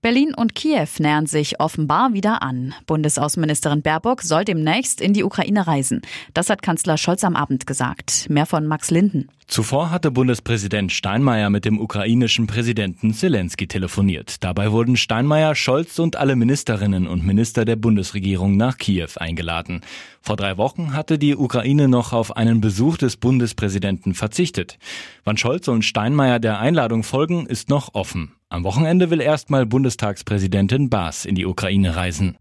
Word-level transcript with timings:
Berlin 0.00 0.32
und 0.32 0.54
Kiew 0.54 0.86
nähern 1.00 1.26
sich 1.26 1.58
offenbar 1.58 2.12
wieder 2.12 2.40
an. 2.40 2.72
Bundesaußenministerin 2.86 3.82
Baerbock 3.82 4.22
soll 4.22 4.44
demnächst 4.44 5.00
in 5.00 5.12
die 5.12 5.24
Ukraine 5.24 5.66
reisen. 5.66 6.02
Das 6.34 6.50
hat 6.50 6.62
Kanzler 6.62 6.96
Scholz 6.96 7.24
am 7.24 7.34
Abend 7.34 7.66
gesagt. 7.66 8.30
Mehr 8.30 8.46
von 8.46 8.64
Max 8.66 8.92
Linden. 8.92 9.28
Zuvor 9.48 9.90
hatte 9.90 10.12
Bundespräsident 10.12 10.92
Steinmeier 10.92 11.50
mit 11.50 11.64
dem 11.64 11.80
ukrainischen 11.80 12.46
Präsidenten 12.46 13.12
Zelensky 13.12 13.66
telefoniert. 13.66 14.44
Dabei 14.44 14.70
wurden 14.70 14.96
Steinmeier, 14.96 15.56
Scholz 15.56 15.98
und 15.98 16.14
alle 16.14 16.36
Ministerinnen 16.36 17.08
und 17.08 17.26
Minister 17.26 17.64
der 17.64 17.76
Bundesregierung 17.76 18.56
nach 18.56 18.76
Kiew 18.76 19.08
eingeladen. 19.16 19.80
Vor 20.20 20.36
drei 20.36 20.58
Wochen 20.58 20.92
hatte 20.94 21.18
die 21.18 21.34
Ukraine 21.34 21.88
noch 21.88 22.12
auf 22.12 22.36
einen 22.36 22.60
Besuch 22.60 22.98
des 22.98 23.16
Bundespräsidenten 23.16 24.14
verzichtet. 24.14 24.78
Wann 25.24 25.38
Scholz 25.38 25.66
und 25.66 25.82
Steinmeier 25.82 26.38
der 26.38 26.60
Einladung 26.60 27.02
folgen, 27.02 27.46
ist 27.46 27.68
noch 27.68 27.94
offen. 27.94 28.37
Am 28.50 28.64
Wochenende 28.64 29.10
will 29.10 29.20
erstmal 29.20 29.66
Bundestagspräsidentin 29.66 30.88
Baas 30.88 31.26
in 31.26 31.34
die 31.34 31.44
Ukraine 31.44 31.96
reisen. 31.96 32.38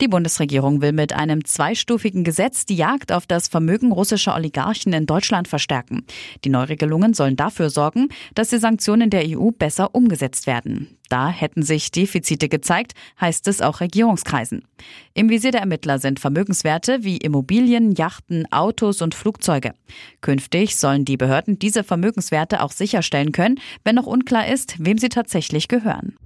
Die 0.00 0.08
Bundesregierung 0.08 0.82
will 0.82 0.92
mit 0.92 1.12
einem 1.12 1.44
zweistufigen 1.44 2.24
Gesetz 2.24 2.66
die 2.66 2.76
Jagd 2.76 3.12
auf 3.12 3.26
das 3.26 3.48
Vermögen 3.48 3.92
russischer 3.92 4.34
Oligarchen 4.34 4.92
in 4.92 5.06
Deutschland 5.06 5.46
verstärken. 5.46 6.04
Die 6.44 6.48
Neuregelungen 6.48 7.14
sollen 7.14 7.36
dafür 7.36 7.70
sorgen, 7.70 8.08
dass 8.34 8.48
die 8.48 8.58
Sanktionen 8.58 9.10
der 9.10 9.24
EU 9.26 9.50
besser 9.50 9.94
umgesetzt 9.94 10.46
werden. 10.46 10.98
Da 11.08 11.28
hätten 11.28 11.62
sich 11.62 11.92
Defizite 11.92 12.48
gezeigt, 12.48 12.94
heißt 13.20 13.46
es 13.46 13.60
auch 13.60 13.80
Regierungskreisen. 13.80 14.64
Im 15.12 15.28
Visier 15.28 15.52
der 15.52 15.60
Ermittler 15.60 15.98
sind 15.98 16.18
Vermögenswerte 16.18 17.04
wie 17.04 17.18
Immobilien, 17.18 17.92
Yachten, 17.94 18.50
Autos 18.50 19.00
und 19.00 19.14
Flugzeuge. 19.14 19.74
Künftig 20.22 20.76
sollen 20.76 21.04
die 21.04 21.16
Behörden 21.16 21.58
diese 21.58 21.84
Vermögenswerte 21.84 22.62
auch 22.62 22.72
sicherstellen 22.72 23.30
können, 23.30 23.60
wenn 23.84 23.94
noch 23.94 24.06
unklar 24.06 24.48
ist, 24.48 24.74
wem 24.84 24.98
sie 24.98 25.08
tatsächlich 25.08 25.68
gehören. 25.68 26.16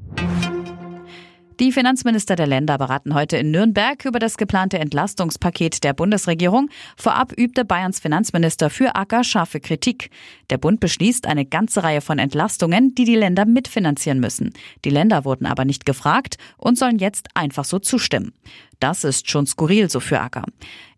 Die 1.60 1.72
Finanzminister 1.72 2.36
der 2.36 2.46
Länder 2.46 2.78
beraten 2.78 3.14
heute 3.14 3.36
in 3.36 3.50
Nürnberg 3.50 4.04
über 4.04 4.20
das 4.20 4.36
geplante 4.36 4.78
Entlastungspaket 4.78 5.82
der 5.82 5.92
Bundesregierung. 5.92 6.70
Vorab 6.96 7.32
übte 7.36 7.64
Bayerns 7.64 7.98
Finanzminister 7.98 8.70
für 8.70 8.94
Acker 8.94 9.24
scharfe 9.24 9.58
Kritik. 9.58 10.10
Der 10.50 10.58
Bund 10.58 10.78
beschließt 10.78 11.26
eine 11.26 11.44
ganze 11.44 11.82
Reihe 11.82 12.00
von 12.00 12.20
Entlastungen, 12.20 12.94
die 12.94 13.04
die 13.04 13.16
Länder 13.16 13.44
mitfinanzieren 13.44 14.20
müssen. 14.20 14.52
Die 14.84 14.90
Länder 14.90 15.24
wurden 15.24 15.46
aber 15.46 15.64
nicht 15.64 15.84
gefragt 15.84 16.36
und 16.58 16.78
sollen 16.78 17.00
jetzt 17.00 17.26
einfach 17.34 17.64
so 17.64 17.80
zustimmen. 17.80 18.34
Das 18.78 19.02
ist 19.02 19.28
schon 19.28 19.46
skurril, 19.46 19.90
so 19.90 19.98
für 19.98 20.20
Acker. 20.20 20.44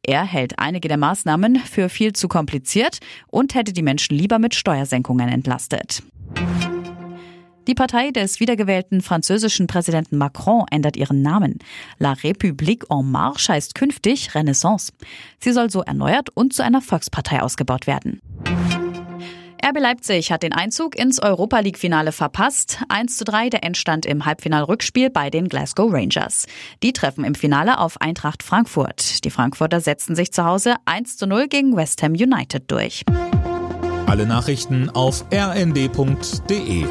Er 0.02 0.24
hält 0.24 0.58
einige 0.58 0.88
der 0.88 0.98
Maßnahmen 0.98 1.56
für 1.56 1.88
viel 1.88 2.12
zu 2.12 2.28
kompliziert 2.28 2.98
und 3.28 3.54
hätte 3.54 3.72
die 3.72 3.82
Menschen 3.82 4.14
lieber 4.14 4.38
mit 4.38 4.54
Steuersenkungen 4.54 5.30
entlastet. 5.30 6.02
Die 7.70 7.76
Partei 7.76 8.10
des 8.10 8.40
wiedergewählten 8.40 9.00
französischen 9.00 9.68
Präsidenten 9.68 10.18
Macron 10.18 10.64
ändert 10.72 10.96
ihren 10.96 11.22
Namen. 11.22 11.60
La 12.00 12.14
République 12.14 12.84
en 12.90 13.08
Marche 13.08 13.52
heißt 13.52 13.76
künftig 13.76 14.34
Renaissance. 14.34 14.92
Sie 15.38 15.52
soll 15.52 15.70
so 15.70 15.80
erneuert 15.82 16.30
und 16.30 16.52
zu 16.52 16.64
einer 16.64 16.82
Volkspartei 16.82 17.40
ausgebaut 17.40 17.86
werden. 17.86 18.20
RB 19.64 19.78
Leipzig 19.78 20.32
hat 20.32 20.42
den 20.42 20.52
Einzug 20.52 20.98
ins 20.98 21.22
Europa 21.22 21.60
League-Finale 21.60 22.10
verpasst. 22.10 22.82
1 22.88 23.16
zu 23.16 23.24
3 23.24 23.50
der 23.50 23.62
Endstand 23.62 24.04
im 24.04 24.26
Halbfinalrückspiel 24.26 25.08
bei 25.08 25.30
den 25.30 25.48
Glasgow 25.48 25.92
Rangers. 25.92 26.46
Die 26.82 26.92
treffen 26.92 27.22
im 27.22 27.36
Finale 27.36 27.78
auf 27.78 28.00
Eintracht 28.00 28.42
Frankfurt. 28.42 29.24
Die 29.24 29.30
Frankfurter 29.30 29.80
setzten 29.80 30.16
sich 30.16 30.32
zu 30.32 30.44
Hause 30.44 30.74
1 30.86 31.18
zu 31.18 31.28
0 31.28 31.46
gegen 31.46 31.76
West 31.76 32.02
Ham 32.02 32.14
United 32.14 32.64
durch. 32.66 33.04
Alle 34.06 34.26
Nachrichten 34.26 34.90
auf 34.90 35.24
rnd.de 35.32 36.84